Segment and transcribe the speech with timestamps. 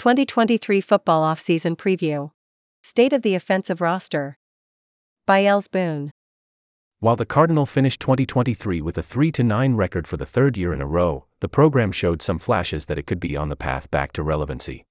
[0.00, 2.30] 2023 football offseason preview.
[2.82, 4.38] State of the offensive roster.
[5.26, 6.10] By Els Boone.
[7.00, 10.80] While the Cardinal finished 2023 with a 3 9 record for the third year in
[10.80, 14.14] a row, the program showed some flashes that it could be on the path back
[14.14, 14.86] to relevancy.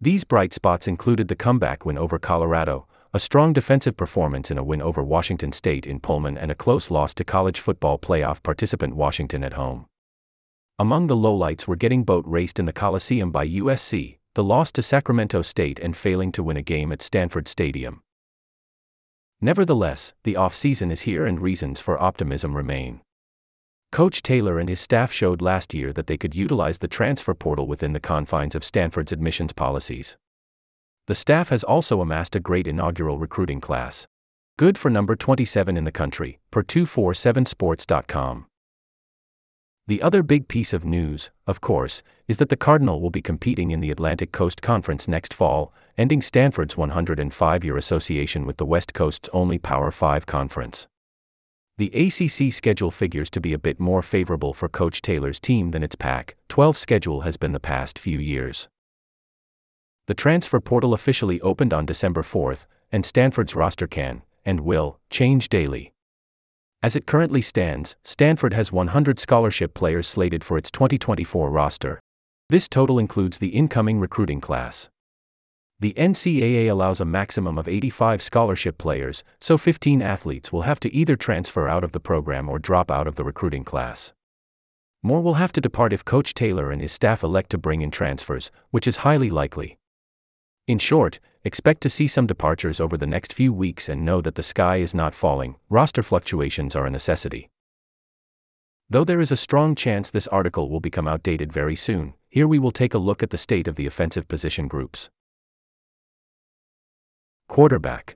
[0.00, 4.64] These bright spots included the comeback win over Colorado, a strong defensive performance in a
[4.64, 8.96] win over Washington State in Pullman, and a close loss to college football playoff participant
[8.96, 9.84] Washington at home.
[10.78, 14.82] Among the lowlights were getting boat raced in the Coliseum by USC, the loss to
[14.82, 18.02] Sacramento State, and failing to win a game at Stanford Stadium.
[19.40, 23.00] Nevertheless, the offseason is here and reasons for optimism remain.
[23.90, 27.66] Coach Taylor and his staff showed last year that they could utilize the transfer portal
[27.66, 30.18] within the confines of Stanford's admissions policies.
[31.06, 34.06] The staff has also amassed a great inaugural recruiting class.
[34.58, 38.46] Good for number 27 in the country, per 247sports.com.
[39.88, 43.70] The other big piece of news, of course, is that the Cardinal will be competing
[43.70, 48.94] in the Atlantic Coast Conference next fall, ending Stanford's 105 year association with the West
[48.94, 50.88] Coast's only Power 5 conference.
[51.78, 55.84] The ACC schedule figures to be a bit more favorable for Coach Taylor's team than
[55.84, 58.66] its Pac 12 schedule has been the past few years.
[60.08, 65.48] The transfer portal officially opened on December 4th, and Stanford's roster can, and will, change
[65.48, 65.92] daily.
[66.82, 72.00] As it currently stands, Stanford has 100 scholarship players slated for its 2024 roster.
[72.48, 74.88] This total includes the incoming recruiting class.
[75.80, 80.94] The NCAA allows a maximum of 85 scholarship players, so 15 athletes will have to
[80.94, 84.12] either transfer out of the program or drop out of the recruiting class.
[85.02, 87.90] More will have to depart if Coach Taylor and his staff elect to bring in
[87.90, 89.76] transfers, which is highly likely.
[90.66, 94.34] In short, expect to see some departures over the next few weeks and know that
[94.34, 97.48] the sky is not falling, roster fluctuations are a necessity.
[98.90, 102.58] Though there is a strong chance this article will become outdated very soon, here we
[102.58, 105.08] will take a look at the state of the offensive position groups.
[107.48, 108.14] Quarterback.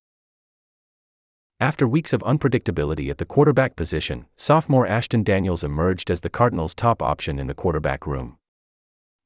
[1.57, 6.75] After weeks of unpredictability at the quarterback position, sophomore Ashton Daniels emerged as the Cardinals'
[6.75, 8.37] top option in the quarterback room.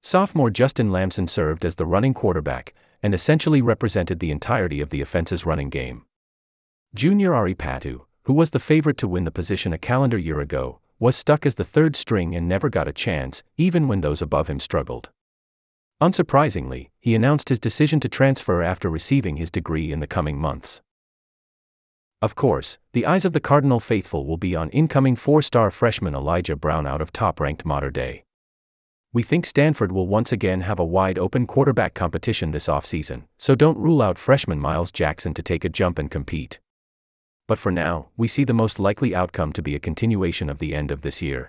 [0.03, 2.75] Sophomore Justin Lamson served as the running quarterback
[3.05, 6.07] and essentially represented the entirety of the offense's running game.
[6.95, 10.79] Junior Ari Patu, who was the favorite to win the position a calendar year ago,
[10.97, 14.47] was stuck as the third string and never got a chance, even when those above
[14.47, 15.11] him struggled.
[16.01, 20.81] Unsurprisingly, he announced his decision to transfer after receiving his degree in the coming months.
[22.23, 26.15] Of course, the eyes of the Cardinal faithful will be on incoming four star freshman
[26.15, 28.24] Elijah Brown out of top ranked Mater Dei.
[29.15, 33.55] We think Stanford will once again have a wide open quarterback competition this offseason, so
[33.55, 36.59] don't rule out freshman Miles Jackson to take a jump and compete.
[37.47, 40.75] But for now, we see the most likely outcome to be a continuation of the
[40.75, 41.47] end of this year.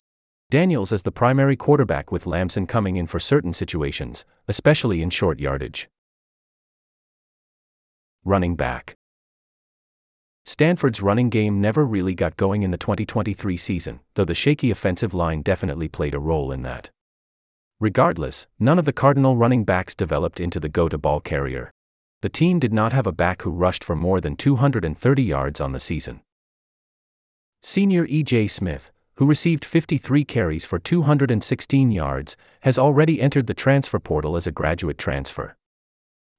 [0.49, 5.41] Daniels as the primary quarterback with Lamson coming in for certain situations, especially in short
[5.41, 5.89] yardage.
[8.25, 8.95] Running back.
[10.45, 15.13] Stanford's running game never really got going in the 2023 season, though the shaky offensive
[15.13, 16.91] line definitely played a role in that.
[17.79, 21.71] Regardless, none of the Cardinal running backs developed into the go to ball carrier.
[22.23, 25.73] The team did not have a back who rushed for more than 230 yards on
[25.73, 26.23] the season.
[27.63, 28.49] Senior E.J.
[28.49, 34.47] Smith, who received 53 carries for 216 yards, has already entered the transfer portal as
[34.47, 35.55] a graduate transfer.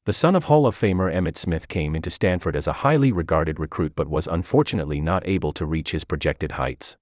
[0.06, 3.60] The son of Hall of Famer Emmitt Smith came into Stanford as a highly regarded
[3.60, 6.98] recruit but was unfortunately not able to reach his projected heights.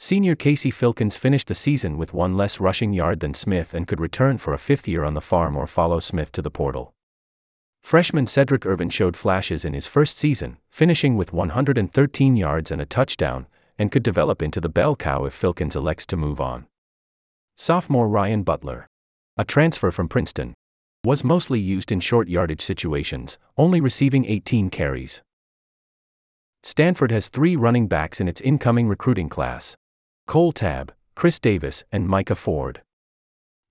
[0.00, 3.98] Senior Casey Filkins finished the season with one less rushing yard than Smith and could
[3.98, 6.94] return for a fifth year on the farm or follow Smith to the portal.
[7.82, 12.86] Freshman Cedric Irvin showed flashes in his first season, finishing with 113 yards and a
[12.86, 16.68] touchdown, and could develop into the bell cow if Filkins elects to move on.
[17.56, 18.86] Sophomore Ryan Butler,
[19.36, 20.54] a transfer from Princeton,
[21.04, 25.22] was mostly used in short yardage situations, only receiving 18 carries.
[26.62, 29.76] Stanford has three running backs in its incoming recruiting class
[30.28, 32.82] Cole Tabb, Chris Davis, and Micah Ford.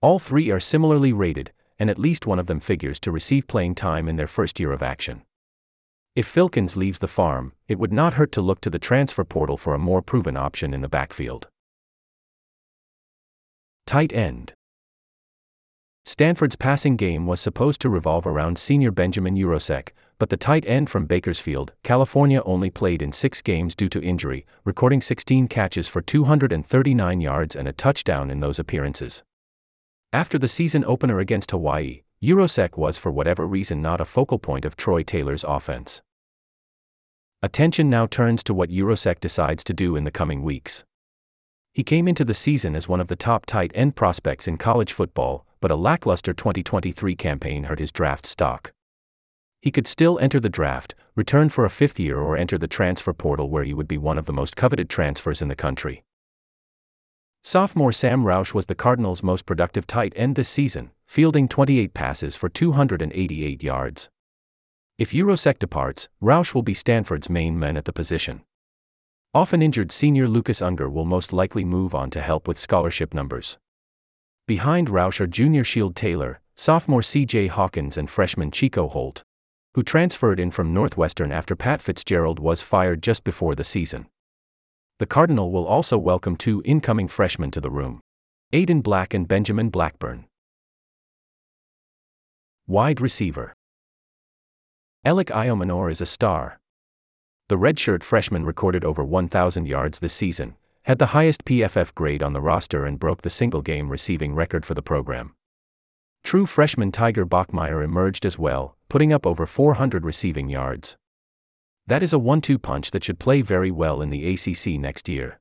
[0.02, 3.76] All three are similarly rated, and at least one of them figures to receive playing
[3.76, 5.22] time in their first year of action.
[6.16, 9.56] If Filkins leaves the farm, it would not hurt to look to the transfer portal
[9.56, 11.48] for a more proven option in the backfield.
[13.86, 14.54] Tight end.
[16.06, 20.90] Stanford's passing game was supposed to revolve around senior Benjamin Yurosek, but the tight end
[20.90, 26.02] from Bakersfield, California only played in six games due to injury, recording 16 catches for
[26.02, 29.24] 239 yards and a touchdown in those appearances.
[30.12, 34.66] After the season opener against Hawaii, Yurosek was for whatever reason not a focal point
[34.66, 36.02] of Troy Taylor's offense.
[37.44, 40.84] Attention now turns to what Yurosek decides to do in the coming weeks.
[41.72, 44.92] He came into the season as one of the top tight end prospects in college
[44.92, 48.72] football, but a lackluster 2023 campaign hurt his draft stock.
[49.68, 53.12] He could still enter the draft, return for a fifth year, or enter the transfer
[53.12, 56.06] portal where he would be one of the most coveted transfers in the country.
[57.44, 62.38] Sophomore Sam Roush was the Cardinals' most productive tight end this season, fielding 28 passes
[62.38, 64.08] for 288 yards.
[64.98, 68.44] If Yurosek departs, Roush will be Stanford's main man at the position.
[69.34, 73.58] Often injured senior Lucas Unger will most likely move on to help with scholarship numbers.
[74.48, 79.26] Behind Roush are junior Shield Taylor, sophomore CJ Hawkins, and freshman Chico Holt,
[79.78, 84.08] who transferred in from Northwestern after Pat Fitzgerald was fired just before the season.
[84.98, 88.02] The Cardinal will also welcome two incoming freshmen to the room
[88.52, 90.26] Aiden Black and Benjamin Blackburn.
[92.66, 93.54] Wide receiver
[95.06, 96.60] Elic Ayomanor is a star.
[97.48, 102.34] The redshirt freshman recorded over 1,000 yards this season, had the highest PFF grade on
[102.34, 105.36] the roster, and broke the single game receiving record for the program.
[106.24, 110.98] True freshman Tiger Bachmeier emerged as well, putting up over 400 receiving yards.
[111.88, 115.08] That is a one two punch that should play very well in the ACC next
[115.08, 115.40] year.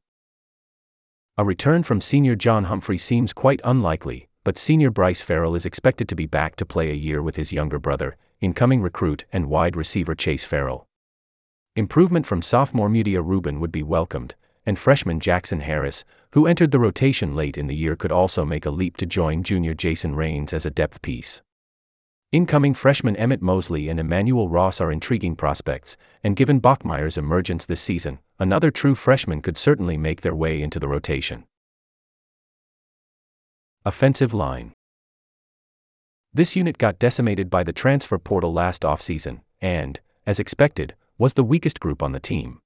[1.37, 6.09] A return from senior John Humphrey seems quite unlikely, but senior Bryce Farrell is expected
[6.09, 9.77] to be back to play a year with his younger brother, incoming recruit and wide
[9.77, 10.87] receiver Chase Farrell.
[11.75, 14.35] Improvement from sophomore Mudia Reuben would be welcomed,
[14.65, 18.65] and freshman Jackson Harris, who entered the rotation late in the year, could also make
[18.65, 21.43] a leap to join junior Jason Rains as a depth piece.
[22.33, 27.81] Incoming freshmen Emmett Mosley and Emmanuel Ross are intriguing prospects, and given Bachmeier's emergence this
[27.81, 31.45] season, another true freshman could certainly make their way into the rotation.
[33.85, 34.73] Offensive line.
[36.35, 41.45] This unit got decimated by the transfer portal last offseason, and, as expected, was the
[41.45, 42.59] weakest group on the team.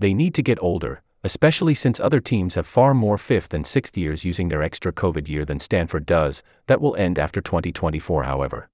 [0.00, 3.96] They need to get older, especially since other teams have far more fifth and sixth
[3.96, 8.68] years using their extra COVID year than Stanford does, that will end after 2024, however.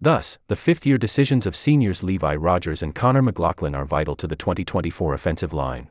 [0.00, 4.28] Thus, the fifth year decisions of seniors Levi Rogers and Connor McLaughlin are vital to
[4.28, 5.90] the 2024 offensive line.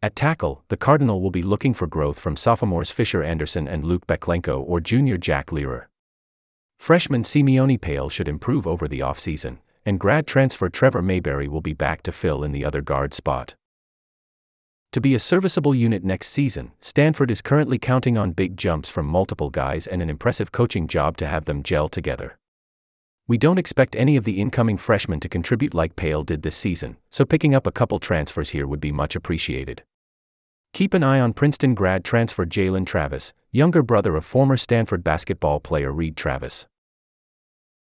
[0.00, 4.06] At tackle, the Cardinal will be looking for growth from sophomores Fisher Anderson and Luke
[4.06, 5.86] Baklenko or junior Jack Leyrer.
[6.78, 11.72] Freshman Simione Pale should improve over the offseason, and grad transfer Trevor Mayberry will be
[11.72, 13.56] back to fill in the other guard spot.
[14.92, 19.04] To be a serviceable unit next season, Stanford is currently counting on big jumps from
[19.04, 22.38] multiple guys and an impressive coaching job to have them gel together.
[23.26, 26.96] We don't expect any of the incoming freshmen to contribute like Pale did this season,
[27.10, 29.82] so picking up a couple transfers here would be much appreciated.
[30.72, 35.60] Keep an eye on Princeton grad transfer Jalen Travis, younger brother of former Stanford basketball
[35.60, 36.66] player Reid Travis.